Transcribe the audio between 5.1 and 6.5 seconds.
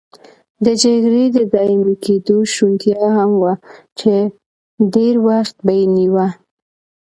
وخت به یې نیوه.